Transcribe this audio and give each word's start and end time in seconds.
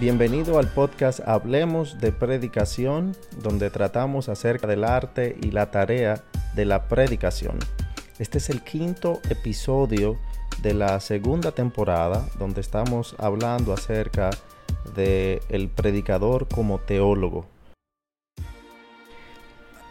Bienvenido 0.00 0.60
al 0.60 0.68
podcast 0.68 1.18
Hablemos 1.26 1.98
de 1.98 2.12
Predicación, 2.12 3.16
donde 3.42 3.68
tratamos 3.68 4.28
acerca 4.28 4.68
del 4.68 4.84
arte 4.84 5.36
y 5.42 5.50
la 5.50 5.72
tarea 5.72 6.22
de 6.54 6.64
la 6.66 6.86
predicación. 6.86 7.58
Este 8.20 8.38
es 8.38 8.48
el 8.48 8.62
quinto 8.62 9.18
episodio 9.28 10.16
de 10.62 10.72
la 10.72 11.00
segunda 11.00 11.50
temporada, 11.50 12.28
donde 12.38 12.60
estamos 12.60 13.16
hablando 13.18 13.72
acerca 13.72 14.30
de 14.94 15.42
predicador 15.74 16.46
como 16.46 16.78
teólogo. 16.78 17.46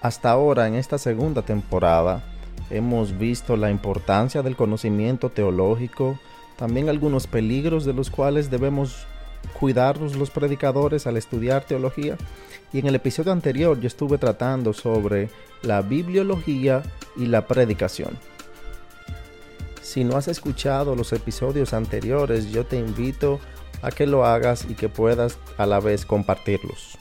Hasta 0.01 0.31
ahora, 0.31 0.67
en 0.67 0.75
esta 0.75 0.97
segunda 0.97 1.41
temporada, 1.41 2.23
hemos 2.69 3.17
visto 3.17 3.57
la 3.57 3.71
importancia 3.71 4.41
del 4.41 4.55
conocimiento 4.55 5.31
teológico, 5.31 6.17
también 6.55 6.87
algunos 6.87 7.27
peligros 7.27 7.83
de 7.83 7.91
los 7.91 8.09
cuales 8.09 8.49
debemos 8.49 9.05
cuidarnos 9.53 10.15
los 10.15 10.29
predicadores 10.29 11.07
al 11.07 11.17
estudiar 11.17 11.63
teología. 11.63 12.17
Y 12.73 12.79
en 12.79 12.87
el 12.87 12.95
episodio 12.95 13.31
anterior 13.31 13.79
yo 13.79 13.87
estuve 13.87 14.17
tratando 14.17 14.73
sobre 14.73 15.29
la 15.61 15.81
bibliología 15.81 16.83
y 17.15 17.25
la 17.25 17.47
predicación. 17.47 18.17
Si 19.81 20.03
no 20.03 20.17
has 20.17 20.27
escuchado 20.27 20.95
los 20.95 21.13
episodios 21.13 21.73
anteriores, 21.73 22.51
yo 22.51 22.65
te 22.65 22.77
invito 22.77 23.39
a 23.81 23.91
que 23.91 24.05
lo 24.05 24.25
hagas 24.25 24.65
y 24.69 24.75
que 24.75 24.89
puedas 24.89 25.37
a 25.57 25.65
la 25.65 25.79
vez 25.79 26.05
compartirlos. 26.05 26.97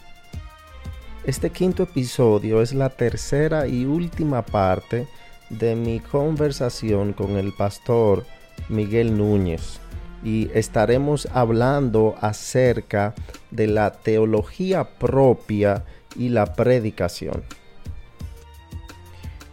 Este 1.25 1.51
quinto 1.51 1.83
episodio 1.83 2.63
es 2.63 2.73
la 2.73 2.91
tercera 2.91 3.67
y 3.67 3.85
última 3.85 4.43
parte 4.43 5.09
de 5.51 5.75
mi 5.75 5.99
conversación 5.99 7.13
con 7.13 7.37
el 7.37 7.53
pastor 7.53 8.25
Miguel 8.69 9.19
Núñez 9.19 9.81
y 10.27 10.51
estaremos 10.55 11.29
hablando 11.33 12.17
acerca 12.21 13.15
de 13.53 13.69
la 13.69 13.93
teología 13.93 14.83
propia 14.83 15.85
y 16.17 16.31
la 16.31 16.55
predicación. 16.55 17.45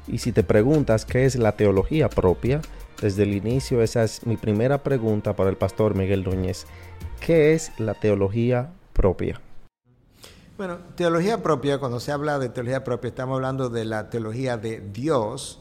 Y 0.08 0.18
si 0.18 0.32
te 0.32 0.44
preguntas 0.44 1.06
qué 1.06 1.26
es 1.26 1.36
la 1.36 1.52
teología 1.52 2.10
propia, 2.10 2.60
desde 3.00 3.22
el 3.22 3.36
inicio 3.36 3.84
esa 3.84 4.04
es 4.04 4.26
mi 4.26 4.36
primera 4.36 4.82
pregunta 4.82 5.36
para 5.36 5.52
el 5.52 5.58
pastor 5.58 5.94
Miguel 5.94 6.24
Núñez. 6.24 6.66
¿Qué 7.20 7.54
es 7.54 7.72
la 7.78 7.94
teología 7.94 8.72
propia? 8.94 9.40
Bueno, 10.58 10.80
teología 10.96 11.44
propia, 11.44 11.78
cuando 11.78 12.00
se 12.00 12.12
habla 12.12 12.40
de 12.40 12.50
teología 12.50 12.84
propia, 12.84 13.10
estamos 13.10 13.36
hablando 13.36 13.70
de 13.70 13.86
la 13.86 14.10
teología 14.10 14.58
de 14.58 14.80
Dios. 14.80 15.60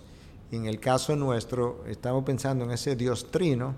En 0.50 0.64
el 0.64 0.80
caso 0.80 1.16
nuestro, 1.16 1.84
estamos 1.86 2.24
pensando 2.24 2.64
en 2.64 2.70
ese 2.70 2.96
Dios 2.96 3.30
trino, 3.30 3.74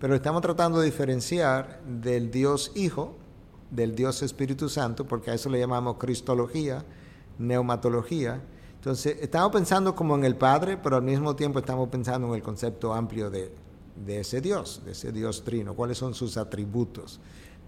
pero 0.00 0.14
estamos 0.14 0.42
tratando 0.42 0.78
de 0.78 0.86
diferenciar 0.86 1.80
del 1.84 2.30
Dios 2.30 2.70
Hijo, 2.74 3.16
del 3.70 3.94
Dios 3.94 4.22
Espíritu 4.22 4.68
Santo, 4.68 5.06
porque 5.06 5.30
a 5.30 5.34
eso 5.34 5.50
le 5.50 5.58
llamamos 5.58 5.96
Cristología, 5.98 6.84
neumatología. 7.38 8.40
Entonces, 8.74 9.16
estamos 9.20 9.52
pensando 9.52 9.94
como 9.94 10.14
en 10.14 10.24
el 10.24 10.36
Padre, 10.36 10.76
pero 10.76 10.96
al 10.96 11.02
mismo 11.02 11.34
tiempo 11.34 11.58
estamos 11.58 11.88
pensando 11.88 12.28
en 12.28 12.34
el 12.34 12.42
concepto 12.42 12.94
amplio 12.94 13.28
de, 13.28 13.52
ese 14.06 14.40
Dios, 14.40 14.82
de 14.84 14.92
ese 14.92 15.10
Dios 15.10 15.42
trino, 15.42 15.74
cuáles 15.74 15.98
son 15.98 16.14
sus 16.14 16.36
atributos 16.36 17.18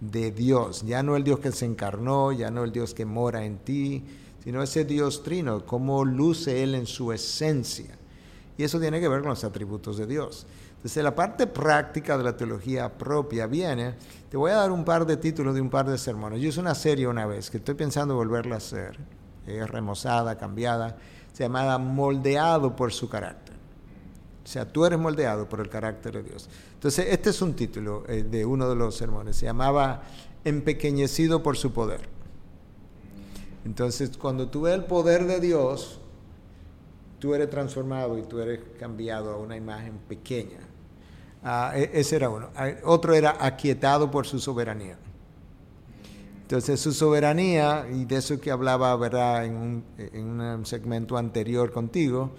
de 0.01 0.31
Dios, 0.31 0.83
ya 0.87 1.03
no 1.03 1.17
el 1.17 1.25
Dios 1.25 1.41
que 1.41 1.53
se 1.53 1.67
encarnó, 1.67 2.33
ya 2.33 2.51
no 2.51 2.65
el 2.65 2.73
Dios 2.73 2.95
que 2.95 3.05
mora 3.05 3.45
en 3.45 3.59
ti, 3.59 4.05
sino 4.43 4.63
ese 4.63 4.85
Dios 4.85 5.23
trino, 5.23 5.67
cómo 5.67 6.05
luce 6.05 6.63
Él 6.63 6.77
en 6.77 6.87
su 6.87 7.13
esencia. 7.13 7.99
Y 8.57 8.63
eso 8.63 8.79
tiene 8.79 9.01
que 9.01 9.09
ver 9.09 9.21
con 9.21 9.31
los 9.31 9.45
atributos 9.45 9.99
de 9.99 10.07
Dios. 10.07 10.47
Entonces 10.81 11.05
la 11.05 11.15
parte 11.15 11.47
práctica 11.47 12.17
de 12.17 12.25
la 12.25 12.35
teología 12.35 12.97
propia 12.97 13.47
viene, 13.47 13.97
te 14.31 14.39
voy 14.39 14.51
a 14.51 14.55
dar 14.55 14.73
un 14.73 14.83
par 14.83 15.05
de 15.05 15.19
títulos 15.19 15.55
de 15.55 15.61
un 15.61 15.69
par 15.69 15.87
de 15.87 15.99
sermones. 15.99 16.41
Yo 16.41 16.49
hice 16.49 16.59
una 16.59 16.75
serie 16.75 17.07
una 17.07 17.27
vez 17.27 17.51
que 17.51 17.59
estoy 17.59 17.75
pensando 17.75 18.15
volverla 18.15 18.55
a 18.55 18.59
hacer, 18.59 18.99
es 19.47 19.69
remozada, 19.69 20.39
cambiada, 20.39 20.97
se 21.35 21.43
llamaba 21.43 21.77
Moldeado 21.77 22.75
por 22.77 22.95
su 22.95 23.11
carácter. 23.11 23.57
O 24.43 24.49
sea, 24.49 24.65
tú 24.65 24.87
eres 24.87 24.99
moldeado 24.99 25.47
por 25.51 25.61
el 25.61 25.69
carácter 25.69 26.15
de 26.15 26.23
Dios. 26.23 26.49
Entonces, 26.73 27.09
este 27.11 27.29
es 27.29 27.43
un 27.43 27.55
título 27.55 28.05
eh, 28.09 28.23
de 28.23 28.47
uno 28.47 28.69
de 28.71 28.75
los 28.75 28.97
sermones. 28.97 29.37
Se 29.37 29.45
llamaba 29.45 30.03
Empequeñecido 30.45 31.43
por 31.43 31.59
su 31.59 31.73
poder. 31.73 32.01
Entonces, 33.67 34.17
cuando 34.17 34.49
tú 34.49 34.63
ves 34.63 34.75
el 34.75 34.85
poder 34.87 35.27
de 35.27 35.41
Dios, 35.41 36.01
tú 37.21 37.35
eres 37.35 37.49
transformado 37.49 38.19
y 38.19 38.23
tú 38.23 38.41
eres 38.41 38.61
cambiado 38.79 39.31
a 39.31 39.37
una 39.37 39.57
imagen 39.57 39.99
pequeña. 40.09 40.59
E, 41.75 41.91
ese 41.95 42.17
era 42.17 42.29
uno. 42.29 42.49
Ah, 42.57 42.71
otro 42.85 43.15
era 43.15 43.37
aquietado 43.39 44.11
por 44.11 44.27
su 44.27 44.41
soberanía. 44.41 44.97
Entonces 46.43 46.81
su 46.81 46.93
soberanía, 46.93 47.87
y 47.93 48.05
de 48.07 48.17
eso 48.17 48.41
que 48.41 48.51
hablaba 48.51 48.97
¿verdad? 48.97 49.45
En, 49.45 49.57
un, 49.57 49.85
en 49.99 50.29
un 50.29 50.67
segmento 50.67 51.17
anterior 51.17 51.71
contigo, 51.71 52.33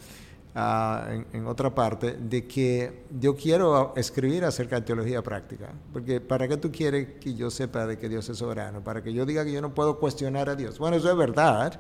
en, 0.53 1.47
otra 1.47 1.74
parte, 1.74 2.14
de 2.14 2.46
que 2.46 3.03
yo 3.20 3.36
quiero 3.36 3.94
escribir 3.96 4.44
acerca 4.44 4.75
de 4.75 4.81
teología 4.81 5.22
práctica. 5.22 5.70
Porque 5.94 6.20
¿para 6.20 6.47
qué 6.47 6.58
tú 6.58 6.72
quieres 6.72 7.20
que 7.22 7.34
yo 7.36 7.50
sepa 7.50 7.88
de 7.88 7.97
que 7.97 8.09
Dios 8.09 8.28
es 8.28 8.38
soberano? 8.38 8.84
Para 8.84 9.02
que 9.02 9.14
yo 9.14 9.25
diga 9.25 9.46
que 9.46 9.53
yo 9.53 9.62
no 9.62 9.74
puedo 9.74 9.97
cuestionar 9.97 10.50
a 10.50 10.56
Dios. 10.56 10.78
Bueno, 10.78 10.97
eso 10.97 11.09
es 11.09 11.18
verdad, 11.18 11.80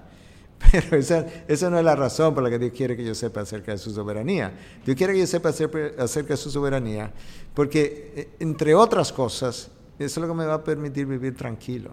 pero 0.71 0.97
esa, 0.97 1.25
esa 1.47 1.69
no 1.69 1.77
es 1.77 1.85
la 1.85 1.95
razón 1.95 2.33
por 2.33 2.43
la 2.43 2.49
que 2.49 2.59
Dios 2.59 2.71
quiere 2.75 2.95
que 2.95 3.03
yo 3.03 3.15
sepa 3.15 3.41
acerca 3.41 3.71
de 3.71 3.77
su 3.77 3.91
soberanía. 3.91 4.53
Dios 4.85 4.97
quiere 4.97 5.13
que 5.13 5.19
yo 5.19 5.27
sepa 5.27 5.49
acerca 5.49 6.33
de 6.33 6.37
su 6.37 6.51
soberanía 6.51 7.11
porque, 7.53 8.13
eh, 8.15 8.29
entre 8.39 8.75
otras 8.75 9.11
cosas, 9.11 9.71
eso 9.99 10.19
es 10.19 10.21
lo 10.21 10.27
que 10.27 10.37
me 10.37 10.45
va 10.45 10.55
a 10.55 10.63
permitir 10.63 11.05
vivir 11.05 11.35
tranquilo. 11.35 11.91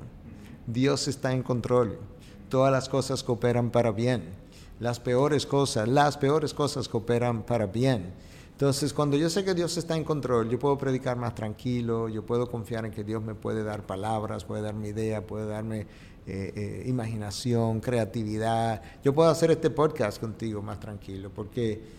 Dios 0.66 1.08
está 1.08 1.32
en 1.32 1.42
control. 1.42 1.98
Todas 2.48 2.72
las 2.72 2.88
cosas 2.88 3.22
cooperan 3.22 3.70
para 3.70 3.90
bien 3.90 4.48
las 4.80 5.00
peores 5.00 5.46
cosas, 5.46 5.88
las 5.88 6.16
peores 6.16 6.54
cosas 6.54 6.88
cooperan 6.88 7.42
para 7.42 7.66
bien. 7.66 8.12
Entonces, 8.52 8.92
cuando 8.92 9.16
yo 9.16 9.30
sé 9.30 9.44
que 9.44 9.54
Dios 9.54 9.76
está 9.76 9.96
en 9.96 10.02
control, 10.02 10.48
yo 10.48 10.58
puedo 10.58 10.76
predicar 10.76 11.16
más 11.16 11.34
tranquilo, 11.34 12.08
yo 12.08 12.26
puedo 12.26 12.48
confiar 12.48 12.84
en 12.84 12.90
que 12.90 13.04
Dios 13.04 13.22
me 13.22 13.34
puede 13.34 13.62
dar 13.62 13.86
palabras, 13.86 14.44
puede 14.44 14.62
darme 14.62 14.88
idea, 14.88 15.24
puede 15.24 15.46
darme 15.46 15.86
eh, 16.28 16.52
eh, 16.54 16.82
imaginación, 16.86 17.80
creatividad. 17.80 18.82
Yo 19.02 19.14
puedo 19.14 19.30
hacer 19.30 19.50
este 19.50 19.70
podcast 19.70 20.20
contigo 20.20 20.60
más 20.60 20.78
tranquilo, 20.78 21.30
porque 21.34 21.98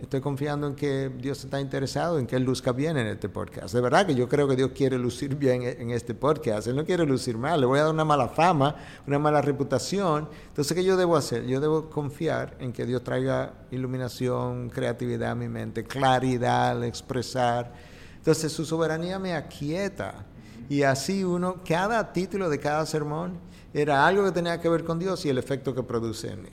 Estoy 0.00 0.22
confiando 0.22 0.66
en 0.66 0.74
que 0.74 1.10
Dios 1.10 1.44
está 1.44 1.60
interesado 1.60 2.18
en 2.18 2.26
que 2.26 2.34
Él 2.34 2.42
luzca 2.42 2.72
bien 2.72 2.96
en 2.96 3.06
este 3.06 3.28
podcast. 3.28 3.74
De 3.74 3.82
verdad 3.82 4.06
que 4.06 4.14
yo 4.14 4.30
creo 4.30 4.48
que 4.48 4.56
Dios 4.56 4.70
quiere 4.74 4.96
lucir 4.96 5.34
bien 5.34 5.62
en 5.62 5.90
este 5.90 6.14
podcast. 6.14 6.66
Él 6.68 6.76
no 6.76 6.86
quiere 6.86 7.04
lucir 7.04 7.36
mal. 7.36 7.60
Le 7.60 7.66
voy 7.66 7.80
a 7.80 7.82
dar 7.82 7.92
una 7.92 8.06
mala 8.06 8.28
fama, 8.28 8.76
una 9.06 9.18
mala 9.18 9.42
reputación. 9.42 10.26
Entonces, 10.48 10.74
¿qué 10.74 10.82
yo 10.82 10.96
debo 10.96 11.16
hacer? 11.16 11.44
Yo 11.46 11.60
debo 11.60 11.90
confiar 11.90 12.56
en 12.60 12.72
que 12.72 12.86
Dios 12.86 13.04
traiga 13.04 13.52
iluminación, 13.70 14.70
creatividad 14.70 15.32
a 15.32 15.34
mi 15.34 15.48
mente, 15.48 15.84
claridad 15.84 16.70
al 16.70 16.84
expresar. 16.84 17.74
Entonces, 18.16 18.50
su 18.50 18.64
soberanía 18.64 19.18
me 19.18 19.34
aquieta. 19.34 20.24
Y 20.70 20.82
así 20.82 21.24
uno, 21.24 21.56
cada 21.62 22.10
título 22.14 22.48
de 22.48 22.58
cada 22.58 22.86
sermón 22.86 23.38
era 23.72 24.06
algo 24.06 24.24
que 24.24 24.32
tenía 24.32 24.60
que 24.60 24.68
ver 24.68 24.84
con 24.84 24.98
Dios 24.98 25.24
y 25.24 25.28
el 25.28 25.38
efecto 25.38 25.74
que 25.74 25.82
produce 25.82 26.32
en 26.32 26.42
mí. 26.42 26.48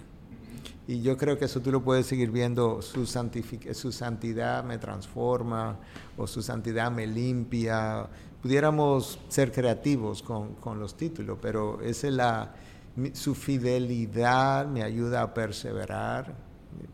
Y 0.88 1.02
yo 1.02 1.18
creo 1.18 1.38
que 1.38 1.46
eso 1.46 1.60
tú 1.60 1.72
lo 1.72 1.84
puedes 1.84 2.06
seguir 2.06 2.32
viendo, 2.32 2.82
su, 2.82 3.06
santidad 3.06 4.64
me 4.64 4.78
transforma 4.78 5.78
o 6.16 6.28
su 6.28 6.42
santidad 6.42 6.90
me 6.92 7.06
limpia. 7.06 8.08
Pudiéramos 8.42 9.20
ser 9.28 9.52
creativos 9.52 10.24
con, 10.24 10.56
con 10.56 10.80
los 10.80 10.96
títulos, 10.96 11.40
pero 11.42 11.82
es 11.82 12.04
la, 12.04 12.56
su 13.14 13.36
fidelidad 13.36 14.66
me 14.68 14.82
ayuda 14.82 15.24
a 15.24 15.34
perseverar. 15.34 16.34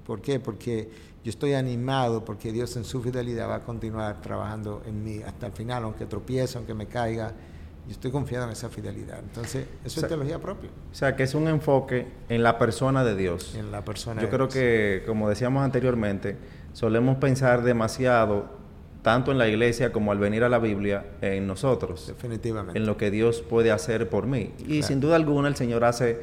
¿Por 0.06 0.22
qué? 0.22 0.40
Porque 0.40 0.90
yo 1.24 1.30
estoy 1.30 1.54
animado 1.54 2.26
porque 2.26 2.52
Dios 2.52 2.76
en 2.78 2.86
su 2.86 3.02
fidelidad 3.02 3.48
va 3.48 3.56
a 3.56 3.64
continuar 3.64 4.22
trabajando 4.22 4.82
en 4.88 5.04
mí 5.04 5.22
hasta 5.22 5.46
el 5.46 5.52
final, 5.54 5.84
aunque 5.84 6.08
tropiece, 6.08 6.58
aunque 6.58 6.74
me 6.74 6.88
caiga 6.88 7.34
yo 7.86 7.92
estoy 7.92 8.12
confiado 8.12 8.46
en 8.46 8.52
esa 8.52 8.70
fidelidad. 8.70 9.20
Entonces, 9.20 9.66
eso 9.84 10.00
es 10.00 10.08
teología 10.08 10.40
propia. 10.40 10.70
O 10.92 10.96
sea, 10.96 11.16
que 11.16 11.24
es 11.24 11.36
un 11.36 11.48
enfoque 11.48 12.08
en 12.30 12.42
la 12.42 12.58
persona 12.58 13.04
de 13.04 13.16
Dios. 13.16 13.56
En 13.56 13.72
la 13.72 13.84
persona 13.84 14.22
Yo 14.22 14.30
creo 14.30 14.48
que, 14.48 15.04
como 15.06 15.28
decíamos 15.28 15.64
anteriormente, 15.64 16.38
solemos 16.72 17.18
pensar 17.18 17.62
demasiado, 17.64 18.46
tanto 19.02 19.34
en 19.34 19.38
la 19.38 19.50
iglesia 19.50 19.92
como 19.92 20.14
al 20.14 20.18
venir 20.18 20.46
a 20.46 20.50
la 20.50 20.60
Biblia, 20.60 21.06
en 21.22 21.46
nosotros. 21.46 22.08
Definitivamente. 22.08 22.80
En 22.80 22.86
lo 22.86 22.96
que 22.96 23.12
Dios 23.12 23.42
puede 23.42 23.72
hacer 23.72 24.10
por 24.10 24.28
mí. 24.28 24.54
Y 24.66 24.84
sin 24.84 25.02
duda 25.02 25.18
alguna 25.18 25.50
el 25.50 25.58
Señor 25.58 25.84
hace 25.84 26.22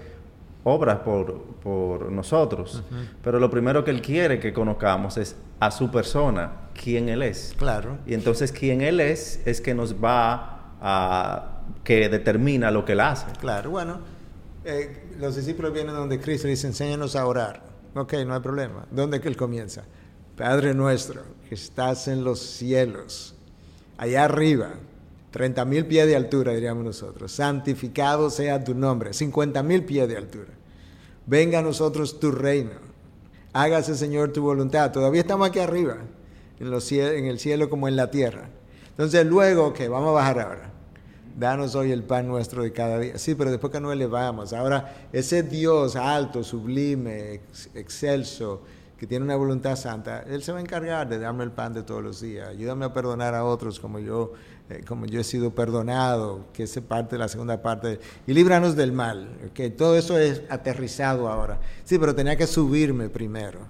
obras 0.64 1.00
por, 1.00 1.42
por 1.62 2.10
nosotros. 2.10 2.82
Pero 3.22 3.38
lo 3.38 3.50
primero 3.50 3.84
que 3.84 3.90
Él 3.90 4.00
quiere 4.00 4.40
que 4.40 4.54
conozcamos 4.54 5.18
es 5.18 5.36
a 5.58 5.70
su 5.70 5.90
persona, 5.90 6.52
quién 6.72 7.10
Él 7.10 7.22
es. 7.22 7.54
Claro. 7.58 7.98
Y 8.06 8.14
entonces 8.14 8.50
quién 8.50 8.80
Él 8.80 9.00
es 9.00 9.42
es 9.44 9.60
que 9.60 9.74
nos 9.74 10.02
va 10.02 10.59
que 11.84 12.08
determina 12.08 12.70
lo 12.70 12.84
que 12.84 12.92
él 12.92 13.00
hace. 13.00 13.26
Claro, 13.40 13.70
bueno, 13.70 13.98
eh, 14.64 15.14
los 15.18 15.36
discípulos 15.36 15.72
vienen 15.72 15.94
donde 15.94 16.20
Cristo 16.20 16.48
dice, 16.48 16.66
enséñanos 16.66 17.16
a 17.16 17.26
orar. 17.26 17.62
Ok, 17.94 18.14
no 18.26 18.34
hay 18.34 18.40
problema. 18.40 18.86
¿Dónde 18.90 19.20
que 19.20 19.28
él 19.28 19.36
comienza? 19.36 19.84
Padre 20.36 20.74
nuestro, 20.74 21.22
que 21.48 21.54
estás 21.54 22.08
en 22.08 22.24
los 22.24 22.40
cielos, 22.40 23.34
allá 23.98 24.24
arriba, 24.24 24.70
30 25.32 25.64
mil 25.64 25.86
pies 25.86 26.06
de 26.06 26.16
altura, 26.16 26.52
diríamos 26.52 26.84
nosotros. 26.84 27.32
Santificado 27.32 28.30
sea 28.30 28.62
tu 28.62 28.74
nombre. 28.74 29.12
50 29.12 29.62
mil 29.62 29.84
pies 29.84 30.08
de 30.08 30.16
altura. 30.16 30.50
Venga 31.26 31.58
a 31.58 31.62
nosotros 31.62 32.18
tu 32.18 32.30
reino. 32.30 32.72
Hágase, 33.52 33.94
Señor, 33.96 34.32
tu 34.32 34.42
voluntad. 34.42 34.92
Todavía 34.92 35.20
estamos 35.20 35.48
aquí 35.48 35.58
arriba, 35.58 35.98
en, 36.58 36.70
los 36.70 36.90
en 36.92 37.26
el 37.26 37.38
cielo 37.38 37.68
como 37.68 37.88
en 37.88 37.96
la 37.96 38.10
tierra. 38.10 38.48
Entonces, 39.00 39.24
luego, 39.24 39.72
que 39.72 39.88
vamos 39.88 40.10
a 40.10 40.12
bajar 40.12 40.40
ahora. 40.40 40.70
Danos 41.34 41.74
hoy 41.74 41.90
el 41.90 42.02
pan 42.02 42.28
nuestro 42.28 42.64
de 42.64 42.70
cada 42.70 42.98
día. 42.98 43.16
Sí, 43.16 43.34
pero 43.34 43.50
después 43.50 43.72
que 43.72 43.80
nos 43.80 43.94
elevamos. 43.94 44.52
Ahora, 44.52 45.08
ese 45.10 45.42
Dios 45.42 45.96
alto, 45.96 46.44
sublime, 46.44 47.40
excelso, 47.74 48.60
que 48.98 49.06
tiene 49.06 49.24
una 49.24 49.36
voluntad 49.36 49.76
santa, 49.76 50.24
Él 50.28 50.42
se 50.42 50.52
va 50.52 50.58
a 50.58 50.60
encargar 50.60 51.08
de 51.08 51.18
darme 51.18 51.44
el 51.44 51.50
pan 51.50 51.72
de 51.72 51.82
todos 51.82 52.02
los 52.02 52.20
días. 52.20 52.50
Ayúdame 52.50 52.84
a 52.84 52.92
perdonar 52.92 53.34
a 53.34 53.46
otros 53.46 53.80
como 53.80 54.00
yo, 54.00 54.34
eh, 54.68 54.84
como 54.86 55.06
yo 55.06 55.18
he 55.18 55.24
sido 55.24 55.54
perdonado, 55.54 56.44
que 56.52 56.64
es 56.64 56.78
parte 56.86 57.16
la 57.16 57.28
segunda 57.28 57.62
parte. 57.62 58.00
Y 58.26 58.34
líbranos 58.34 58.76
del 58.76 58.92
mal. 58.92 59.30
que 59.54 59.70
Todo 59.70 59.96
eso 59.96 60.18
es 60.18 60.42
aterrizado 60.50 61.30
ahora. 61.30 61.58
Sí, 61.84 61.98
pero 61.98 62.14
tenía 62.14 62.36
que 62.36 62.46
subirme 62.46 63.08
primero 63.08 63.60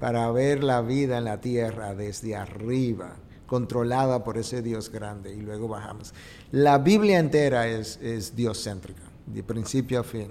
para 0.00 0.28
ver 0.32 0.64
la 0.64 0.82
vida 0.82 1.18
en 1.18 1.26
la 1.26 1.40
tierra 1.40 1.94
desde 1.94 2.34
arriba, 2.34 3.14
controlada 3.50 4.22
por 4.22 4.38
ese 4.38 4.62
Dios 4.62 4.90
grande, 4.90 5.34
y 5.34 5.40
luego 5.40 5.66
bajamos. 5.66 6.14
La 6.52 6.78
Biblia 6.78 7.18
entera 7.18 7.66
es, 7.66 7.98
es 8.00 8.36
de 9.26 9.42
principio 9.42 9.98
a 9.98 10.04
fin. 10.04 10.28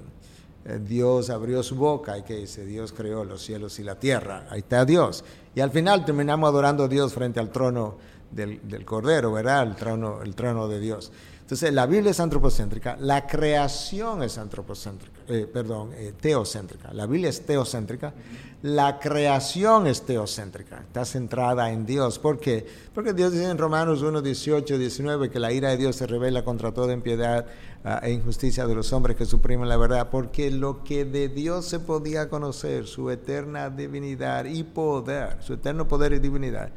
Eh, 0.64 0.80
Dios 0.82 1.30
abrió 1.30 1.62
su 1.62 1.76
boca 1.76 2.18
y 2.18 2.24
que 2.24 2.38
dice, 2.38 2.66
Dios 2.66 2.94
creó 2.94 3.26
los 3.26 3.42
cielos 3.42 3.78
y 3.80 3.84
la 3.84 4.00
tierra, 4.00 4.48
ahí 4.50 4.60
está 4.60 4.86
Dios. 4.86 5.26
Y 5.54 5.60
al 5.60 5.70
final 5.70 6.06
terminamos 6.06 6.48
adorando 6.48 6.86
a 6.86 6.88
Dios 6.88 7.14
frente 7.14 7.42
al 7.42 7.52
trono 7.52 7.98
del, 8.32 8.86
Cordero, 8.86 9.32
¿verdad? 9.32 9.64
El 9.68 9.76
trono, 9.76 10.22
el 10.22 10.36
trono 10.36 10.68
de 10.68 10.80
Dios. 10.80 11.12
Entonces, 11.50 11.74
la 11.74 11.88
Biblia 11.88 12.12
es 12.12 12.20
antropocéntrica, 12.20 12.96
la 13.00 13.26
creación 13.26 14.22
es 14.22 14.38
antropocéntrica, 14.38 15.20
eh, 15.28 15.50
perdón, 15.52 15.90
eh, 15.96 16.14
teocéntrica. 16.22 16.94
La 16.94 17.08
Biblia 17.08 17.30
es 17.30 17.44
teocéntrica, 17.44 18.14
la 18.62 19.00
creación 19.00 19.88
es 19.88 20.04
teocéntrica, 20.04 20.82
está 20.82 21.06
centrada 21.06 21.72
en 21.72 21.88
Dios. 21.88 22.20
¿Por 22.20 22.40
qué? 22.40 22.68
Porque 22.94 23.14
Dios 23.14 23.32
dice 23.32 23.50
en 23.50 23.58
Romanos 23.58 24.04
1, 24.04 24.22
18, 24.22 24.78
19 24.78 25.32
que 25.32 25.40
la 25.40 25.52
ira 25.52 25.70
de 25.70 25.78
Dios 25.78 25.96
se 25.96 26.06
revela 26.06 26.44
contra 26.44 26.72
toda 26.72 26.94
impiedad 26.94 27.48
ah, 27.84 28.00
e 28.04 28.12
injusticia 28.12 28.68
de 28.68 28.76
los 28.76 28.94
hombres 28.94 29.16
que 29.18 29.26
suprimen 29.26 29.70
la 29.70 29.78
verdad, 29.78 30.10
porque 30.12 30.52
lo 30.52 30.84
que 30.84 31.04
de 31.04 31.30
Dios 31.30 31.66
se 31.66 31.80
podía 31.80 32.30
conocer, 32.30 32.86
su 32.86 33.10
eterna 33.10 33.72
divinidad 33.72 34.46
y 34.46 34.64
poder, 34.64 35.38
su 35.42 35.54
eterno 35.54 35.88
poder 35.88 36.14
y 36.14 36.20
divinidad, 36.20 36.70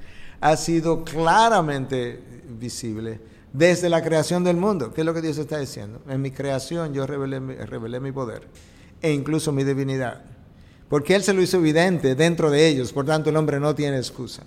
ha 0.43 0.57
sido 0.57 1.05
claramente 1.05 2.21
visible 2.59 3.21
desde 3.53 3.89
la 3.89 4.03
creación 4.03 4.43
del 4.43 4.57
mundo. 4.57 4.93
¿Qué 4.93 5.03
es 5.03 5.05
lo 5.07 5.15
que 5.15 5.23
Dios 5.23 5.39
está 5.39 5.59
diciendo? 5.59 6.03
En 6.09 6.21
mi 6.21 6.33
creación 6.33 6.93
yo 6.93 7.07
revelé, 7.07 8.01
mi 8.01 8.13
poder 8.13 8.49
e 9.01 9.13
incluso 9.13 9.53
mi 9.53 9.63
divinidad. 9.63 10.21
Porque 10.89 11.15
Él 11.15 11.23
se 11.23 11.33
lo 11.33 11.43
hizo 11.43 11.59
evidente 11.59 12.17
dentro 12.17 12.51
de 12.51 12.67
ellos, 12.67 12.93
por 12.93 13.07
tanto 13.07 13.31
el 13.31 13.37
hombre 13.37 13.61
no 13.61 13.75
tiene 13.77 13.99
excusa. 13.99 14.43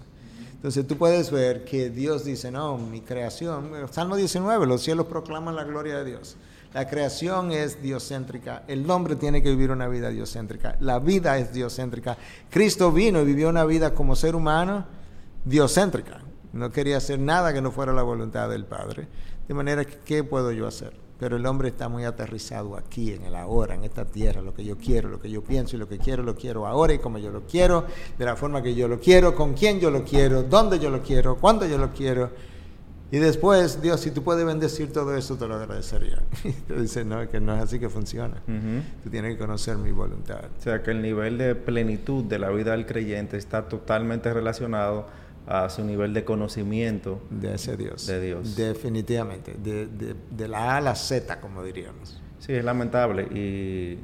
Entonces 0.54 0.86
tú 0.86 0.98
puedes 0.98 1.32
ver 1.32 1.64
que 1.64 1.90
Dios 1.90 2.26
dice, 2.26 2.52
no, 2.52 2.78
mi 2.78 3.00
creación, 3.00 3.72
Salmo 3.90 4.18
19, 4.18 4.66
los 4.66 4.82
cielos 4.82 5.06
proclaman 5.06 5.56
la 5.56 5.64
gloria 5.64 5.98
de 6.00 6.06
Dios. 6.06 6.36
La 6.74 6.90
creación 6.90 7.54
es 7.54 7.82
diocéntrica, 7.82 8.64
el 8.68 8.90
hombre 8.92 9.16
tiene 9.16 9.42
que 9.42 9.50
vivir 9.50 9.72
una 9.72 9.88
vida 9.88 10.10
diocéntrica, 10.10 10.76
la 10.82 11.00
vida 11.00 11.38
es 11.38 11.54
diocéntrica. 11.54 12.18
Cristo 12.50 12.92
vino 12.92 13.22
y 13.22 13.26
vivió 13.26 13.48
una 13.48 13.64
vida 13.64 13.94
como 13.94 14.18
ser 14.18 14.36
humano 14.36 15.05
diocéntrica. 15.46 16.22
No 16.54 16.72
quería 16.72 16.98
hacer 16.98 17.20
nada 17.20 17.54
que 17.54 17.62
no 17.62 17.72
fuera 17.72 17.94
la 17.94 18.04
voluntad 18.04 18.50
del 18.50 18.66
Padre. 18.66 19.08
De 19.48 19.54
manera 19.54 19.86
que, 19.86 19.98
¿qué 20.04 20.24
puedo 20.24 20.52
yo 20.52 20.68
hacer? 20.68 20.94
Pero 21.20 21.38
el 21.38 21.46
hombre 21.46 21.70
está 21.70 21.88
muy 21.88 22.04
aterrizado 22.04 22.76
aquí, 22.76 23.14
en 23.14 23.24
el 23.24 23.36
ahora, 23.36 23.76
en 23.76 23.84
esta 23.86 24.04
tierra, 24.04 24.42
lo 24.42 24.54
que 24.54 24.66
yo 24.66 24.78
quiero, 24.78 25.08
lo 25.08 25.22
que 25.22 25.30
yo 25.30 25.42
pienso 25.42 25.76
y 25.76 25.80
lo 25.80 25.88
que 25.88 25.98
quiero, 25.98 26.24
lo 26.24 26.36
quiero 26.36 26.68
ahora 26.68 26.94
y 26.94 27.00
como 27.00 27.20
yo 27.20 27.30
lo 27.30 27.44
quiero, 27.44 27.86
de 28.18 28.26
la 28.26 28.36
forma 28.36 28.62
que 28.62 28.76
yo 28.76 28.88
lo 28.88 29.00
quiero, 29.00 29.34
con 29.34 29.54
quién 29.54 29.80
yo 29.80 29.92
lo 29.92 30.04
quiero, 30.04 30.44
dónde 30.44 30.78
yo 30.78 30.90
lo 30.90 31.02
quiero, 31.02 31.38
cuándo 31.38 31.66
yo 31.66 31.78
lo 31.78 31.94
quiero. 31.94 32.32
Y 33.12 33.18
después, 33.18 33.82
Dios, 33.82 34.02
si 34.02 34.12
tú 34.12 34.24
puedes 34.24 34.46
bendecir 34.46 34.92
todo 34.92 35.16
eso, 35.16 35.38
te 35.38 35.48
lo 35.48 35.56
agradecería. 35.56 36.22
Y 36.44 36.74
dice, 36.74 37.06
no, 37.06 37.30
que 37.30 37.40
no 37.40 37.56
es 37.56 37.64
así 37.64 37.80
que 37.80 37.88
funciona. 37.88 38.42
Tú 39.04 39.10
tienes 39.10 39.34
que 39.34 39.38
conocer 39.38 39.78
mi 39.78 39.92
voluntad. 39.92 40.46
O 40.58 40.62
sea, 40.62 40.84
que 40.84 40.92
el 40.92 41.02
nivel 41.02 41.38
de 41.38 41.56
plenitud 41.56 42.26
de 42.26 42.40
la 42.40 42.50
vida 42.50 42.72
del 42.72 42.86
creyente 42.86 43.38
está 43.38 43.70
totalmente 43.70 44.34
relacionado 44.34 45.06
a 45.48 45.70
su 45.70 45.84
nivel 45.84 46.14
de 46.14 46.24
conocimiento 46.26 47.22
de 47.30 47.56
ese 47.56 47.78
Dios. 47.78 48.08
De 48.08 48.20
Dios. 48.20 48.56
Definitivamente, 48.56 49.54
de, 49.54 49.88
de, 49.88 50.48
la 50.48 50.74
A 50.74 50.78
a 50.78 50.82
la 50.82 50.96
Z, 50.96 51.40
como 51.40 51.64
diríamos. 51.64 52.22
Sí, 52.40 52.54
es 52.54 52.64
lamentable 52.64 53.24
y 53.24 54.00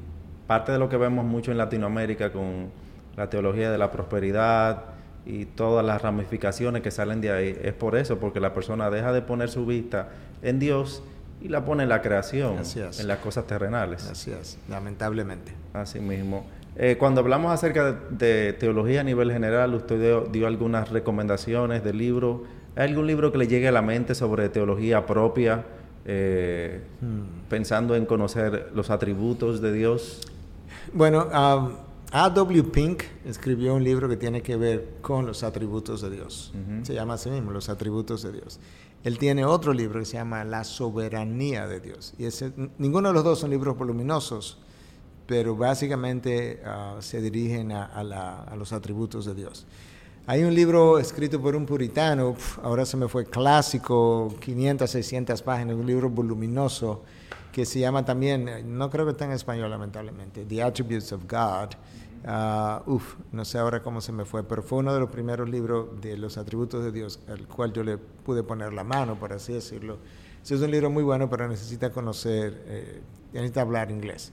parte 0.48 0.72
de 0.72 0.80
lo 0.80 0.90
que 0.90 0.98
vemos 0.98 1.26
mucho 1.26 1.52
en 1.52 1.58
Latinoamérica 1.58 2.32
con 2.32 2.70
la 3.16 3.30
teología 3.30 3.72
de 3.72 3.78
la 3.78 3.92
prosperidad 3.92 4.86
y 5.26 5.46
todas 5.46 5.86
las 5.86 6.02
ramificaciones 6.02 6.82
que 6.82 6.92
salen 6.92 7.22
de 7.22 7.32
ahí 7.32 7.58
es 7.62 7.74
por 7.74 7.96
eso, 7.96 8.20
porque 8.20 8.40
la 8.40 8.54
persona 8.54 8.90
deja 8.90 9.12
de 9.12 9.22
poner 9.22 9.50
su 9.50 9.66
vista 9.66 10.10
en 10.42 10.60
Dios 10.60 11.04
y 11.42 11.50
la 11.50 11.66
pone 11.66 11.84
en 11.84 11.90
la 11.90 12.02
creación, 12.02 12.58
en 12.76 13.08
las 13.08 13.20
cosas 13.20 13.48
terrenales. 13.48 14.08
Así 14.08 14.32
es, 14.32 14.58
lamentablemente. 14.70 15.54
Así 15.74 16.00
mismo. 16.00 16.46
Eh, 16.76 16.96
cuando 16.98 17.22
hablamos 17.22 17.52
acerca 17.52 17.92
de, 18.10 18.54
teología 18.54 19.02
a 19.02 19.04
nivel 19.04 19.32
general, 19.32 19.74
usted 19.74 20.30
dio, 20.32 20.48
algunas 20.48 20.90
recomendaciones 20.90 21.84
de 21.84 21.94
libros. 21.94 22.42
¿Hay 22.76 22.90
algún 22.90 23.08
libro 23.08 23.32
que 23.32 23.38
le 23.38 23.48
llegue 23.48 23.68
a 23.68 23.72
la 23.72 23.82
mente 23.82 24.16
sobre 24.16 24.48
teología 24.50 25.06
propia, 25.06 25.66
eh, 26.06 26.82
hmm. 27.02 27.50
pensando 27.50 27.96
en 27.96 28.06
conocer 28.06 28.72
los 28.74 28.90
atributos 28.90 29.62
de 29.62 29.74
Dios? 29.74 30.22
Bueno, 30.94 31.26
um, 31.26 31.74
A.W. 32.14 32.64
Pink 32.64 33.04
escribió 33.26 33.76
un 33.76 33.84
libro 33.84 34.08
que 34.08 34.18
tiene 34.18 34.42
que 34.42 34.56
ver 34.56 34.96
con 35.02 35.26
los 35.26 35.44
atributos 35.44 36.02
de 36.02 36.10
Dios. 36.10 36.54
Se 36.84 36.94
llama 36.94 37.14
así 37.14 37.30
mismo, 37.30 37.52
Los 37.52 37.70
atributos 37.70 38.24
de 38.24 38.34
Dios. 38.34 38.60
Él 39.04 39.18
tiene 39.18 39.46
otro 39.46 39.74
libro 39.74 40.00
que 40.00 40.06
se 40.06 40.18
llama 40.18 40.44
La 40.44 40.64
soberanía 40.64 41.68
de 41.68 41.80
Dios. 41.80 42.14
Y 42.18 42.26
ese, 42.26 42.52
ninguno 42.78 43.10
de 43.10 43.14
los 43.14 43.24
dos 43.24 43.40
son 43.40 43.50
libros 43.50 43.78
voluminosos 43.78 44.60
pero 45.26 45.56
básicamente 45.56 46.62
ah, 46.66 46.98
se 47.00 47.22
dirigen 47.22 47.72
a, 47.72 48.56
los 48.56 48.74
atributos 48.74 49.26
de 49.26 49.36
Dios. 49.36 49.66
Hay 50.28 50.44
un 50.44 50.54
libro 50.54 51.00
escrito 51.00 51.42
por 51.42 51.56
un 51.56 51.66
puritano, 51.66 52.36
ahora 52.64 52.86
se 52.86 52.96
me 52.96 53.08
fue 53.08 53.26
clásico, 53.26 54.34
500, 54.40 54.90
600 54.90 55.42
páginas, 55.42 55.76
un 55.76 55.88
libro 55.88 56.10
voluminoso 56.10 57.02
que 57.52 57.66
se 57.66 57.80
llama 57.80 58.06
también, 58.06 58.78
no 58.78 58.90
creo 58.90 59.06
que 59.06 59.12
esté 59.12 59.26
en 59.26 59.32
español 59.32 59.70
lamentablemente, 59.70 60.46
The 60.46 60.64
Attributes 60.64 61.12
of 61.12 61.24
God. 61.24 61.76
Uh, 62.24 62.92
uf, 62.92 63.16
no 63.32 63.44
sé 63.44 63.58
ahora 63.58 63.82
cómo 63.82 64.00
se 64.00 64.12
me 64.12 64.26
fue, 64.26 64.44
pero 64.44 64.62
fue 64.62 64.78
uno 64.78 64.94
de 64.94 65.00
los 65.00 65.10
primeros 65.10 65.50
libros 65.50 66.00
de 66.02 66.18
los 66.18 66.38
atributos 66.38 66.84
de 66.84 66.92
Dios 66.92 67.20
al 67.28 67.48
cual 67.48 67.74
yo 67.74 67.84
le 67.84 67.98
pude 67.98 68.44
poner 68.44 68.74
la 68.74 68.84
mano, 68.84 69.20
por 69.20 69.34
así 69.34 69.54
decirlo. 69.54 69.98
es 70.44 70.52
un 70.52 70.70
libro 70.70 70.92
muy 70.92 71.02
bueno, 71.02 71.30
pero 71.32 71.48
necesita 71.48 71.92
conocer, 71.92 72.64
eh, 72.68 73.02
necesita 73.34 73.62
hablar 73.62 73.90
inglés. 73.90 74.32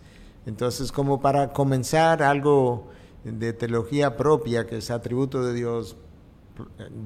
Entonces, 0.49 0.90
como 0.93 1.21
para 1.21 1.52
comenzar 1.52 2.23
algo 2.23 2.88
de 3.23 3.52
teología 3.52 4.17
propia, 4.17 4.67
que 4.67 4.78
es 4.78 4.90
atributo 4.90 5.45
de 5.45 5.52
Dios, 5.52 5.95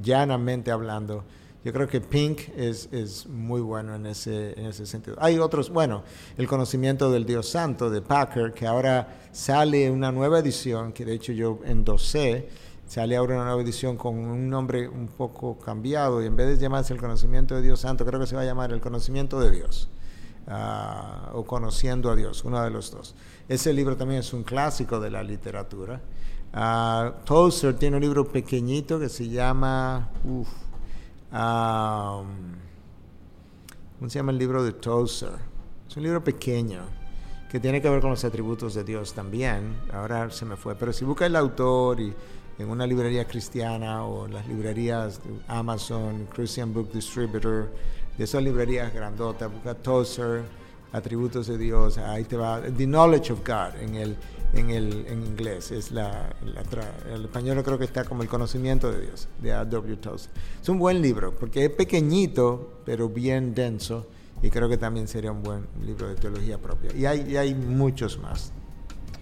llanamente 0.00 0.70
hablando, 0.70 1.24
yo 1.64 1.72
creo 1.72 1.88
que 1.88 2.00
Pink 2.00 2.42
es, 2.56 2.88
es 2.92 3.26
muy 3.26 3.60
bueno 3.60 3.96
en 3.96 4.06
ese, 4.06 4.52
en 4.56 4.66
ese 4.66 4.86
sentido. 4.86 5.16
Hay 5.18 5.40
otros, 5.40 5.70
bueno, 5.70 6.04
el 6.38 6.46
conocimiento 6.46 7.10
del 7.10 7.26
Dios 7.26 7.48
Santo 7.48 7.90
de 7.90 8.00
Packer, 8.00 8.52
que 8.52 8.64
ahora 8.64 9.18
sale 9.32 9.90
una 9.90 10.12
nueva 10.12 10.38
edición, 10.38 10.92
que 10.92 11.04
de 11.04 11.14
hecho 11.14 11.32
yo 11.32 11.58
endosé, 11.64 12.48
sale 12.86 13.16
ahora 13.16 13.34
una 13.34 13.46
nueva 13.46 13.62
edición 13.62 13.96
con 13.96 14.18
un 14.18 14.48
nombre 14.48 14.88
un 14.88 15.08
poco 15.08 15.58
cambiado 15.58 16.22
y 16.22 16.26
en 16.26 16.36
vez 16.36 16.46
de 16.46 16.58
llamarse 16.58 16.94
el 16.94 17.00
conocimiento 17.00 17.56
de 17.56 17.62
Dios 17.62 17.80
Santo, 17.80 18.06
creo 18.06 18.20
que 18.20 18.26
se 18.28 18.36
va 18.36 18.42
a 18.42 18.44
llamar 18.44 18.72
el 18.72 18.80
conocimiento 18.80 19.40
de 19.40 19.50
Dios. 19.50 19.88
Ah, 20.46 21.30
o 21.34 21.44
conociendo 21.44 22.10
a 22.10 22.16
Dios, 22.16 22.44
uno 22.44 22.62
de 22.62 22.70
los 22.70 22.90
dos. 22.90 23.14
Ese 23.48 23.72
libro 23.72 23.96
también 23.96 24.20
es 24.20 24.32
un 24.32 24.42
clásico 24.42 24.98
de 24.98 25.10
la 25.10 25.22
literatura. 25.22 26.00
Uh, 26.54 27.24
Tozer 27.24 27.74
tiene 27.78 27.96
un 27.96 28.02
libro 28.02 28.26
pequeñito 28.26 28.98
que 28.98 29.08
se 29.08 29.28
llama... 29.28 30.10
Uf, 30.24 30.48
¿Cómo 33.98 34.10
se 34.10 34.18
llama 34.18 34.32
el 34.32 34.38
libro 34.38 34.62
de 34.62 34.72
Tozer? 34.72 35.32
Es 35.88 35.96
un 35.96 36.02
libro 36.02 36.22
pequeño 36.22 36.82
que 37.50 37.60
tiene 37.60 37.80
que 37.80 37.88
ver 37.88 38.00
con 38.00 38.10
los 38.10 38.24
atributos 38.24 38.74
de 38.74 38.84
Dios 38.84 39.14
también. 39.14 39.76
Ahora 39.92 40.30
se 40.30 40.44
me 40.44 40.56
fue. 40.56 40.74
Pero 40.74 40.92
si 40.92 41.04
busca 41.04 41.24
el 41.24 41.36
autor 41.36 42.00
y 42.00 42.12
en 42.58 42.68
una 42.68 42.86
librería 42.86 43.26
cristiana 43.26 44.04
o 44.04 44.26
las 44.28 44.46
librerías 44.46 45.22
de 45.22 45.30
Amazon, 45.48 46.28
Christian 46.34 46.74
Book 46.74 46.92
Distributor, 46.92 47.70
de 48.16 48.24
esas 48.24 48.42
librerías 48.42 48.92
grandotas, 48.92 49.50
busca 49.50 49.74
Tozer, 49.74 50.42
atributos 50.92 51.46
de 51.46 51.58
Dios, 51.58 51.98
ahí 51.98 52.24
te 52.24 52.36
va, 52.36 52.60
The 52.60 52.84
Knowledge 52.84 53.32
of 53.32 53.40
God 53.46 53.80
en 53.80 53.94
el, 53.94 54.16
en 54.52 54.70
el 54.70 55.06
en 55.06 55.22
inglés, 55.24 55.70
es 55.70 55.90
la, 55.90 56.34
el 57.12 57.24
español 57.24 57.62
creo 57.62 57.78
que 57.78 57.84
está 57.84 58.04
como 58.04 58.22
el 58.22 58.28
conocimiento 58.28 58.92
de 58.92 59.00
Dios, 59.00 59.28
de 59.40 59.52
A.W. 59.52 59.96
Tozer. 59.96 60.30
Es 60.60 60.68
un 60.68 60.78
buen 60.78 61.00
libro, 61.00 61.34
porque 61.34 61.64
es 61.64 61.70
pequeñito, 61.70 62.80
pero 62.84 63.08
bien 63.08 63.54
denso, 63.54 64.06
y 64.42 64.50
creo 64.50 64.68
que 64.68 64.76
también 64.76 65.08
sería 65.08 65.32
un 65.32 65.42
buen 65.42 65.66
libro 65.84 66.08
de 66.08 66.16
teología 66.16 66.58
propia. 66.58 66.94
Y 66.94 67.06
hay, 67.06 67.30
y 67.30 67.36
hay 67.36 67.54
muchos 67.54 68.18
más. 68.18 68.52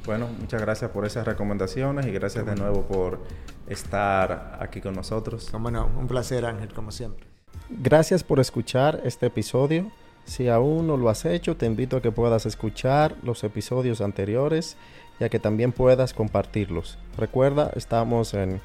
Bueno, 0.06 0.28
muchas 0.40 0.60
gracias 0.62 0.90
por 0.90 1.04
esas 1.04 1.26
recomendaciones 1.26 2.06
y 2.06 2.10
gracias 2.10 2.46
de 2.46 2.56
nuevo 2.56 2.82
por 2.86 3.20
estar 3.68 4.58
aquí 4.60 4.80
con 4.80 4.94
nosotros. 4.94 5.48
Como 5.50 5.70
no, 5.70 5.88
un 5.98 6.08
placer 6.08 6.46
Ángel, 6.46 6.72
como 6.72 6.90
siempre. 6.90 7.29
Gracias 7.78 8.24
por 8.24 8.40
escuchar 8.40 9.00
este 9.04 9.26
episodio. 9.26 9.92
Si 10.24 10.48
aún 10.48 10.88
no 10.88 10.96
lo 10.96 11.08
has 11.08 11.24
hecho, 11.24 11.56
te 11.56 11.66
invito 11.66 11.96
a 11.96 12.02
que 12.02 12.10
puedas 12.10 12.44
escuchar 12.44 13.14
los 13.22 13.44
episodios 13.44 14.00
anteriores 14.00 14.76
y 15.20 15.24
a 15.24 15.28
que 15.28 15.38
también 15.38 15.70
puedas 15.70 16.12
compartirlos. 16.12 16.98
Recuerda, 17.16 17.70
estamos 17.76 18.34
en 18.34 18.60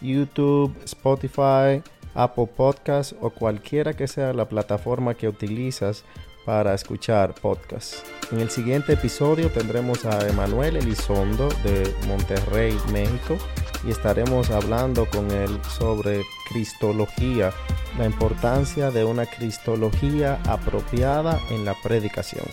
YouTube, 0.00 0.76
Spotify, 0.84 1.82
Apple 2.14 2.48
Podcasts 2.56 3.16
o 3.20 3.30
cualquiera 3.30 3.94
que 3.94 4.06
sea 4.06 4.32
la 4.32 4.48
plataforma 4.48 5.14
que 5.14 5.28
utilizas 5.28 6.04
para 6.44 6.72
escuchar 6.72 7.34
podcasts. 7.34 8.04
En 8.30 8.38
el 8.38 8.50
siguiente 8.50 8.92
episodio 8.92 9.50
tendremos 9.50 10.04
a 10.04 10.28
Emanuel 10.28 10.76
Elizondo 10.76 11.48
de 11.64 11.92
Monterrey, 12.06 12.76
México, 12.92 13.36
y 13.84 13.90
estaremos 13.90 14.50
hablando 14.50 15.06
con 15.06 15.30
él 15.30 15.60
sobre 15.68 16.22
cristología, 16.48 17.52
la 17.98 18.06
importancia 18.06 18.90
de 18.90 19.04
una 19.04 19.26
cristología 19.26 20.40
apropiada 20.46 21.40
en 21.50 21.64
la 21.64 21.74
predicación. 21.82 22.46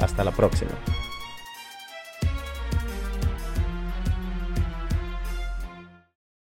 Hasta 0.00 0.24
la 0.24 0.32
próxima. 0.32 0.72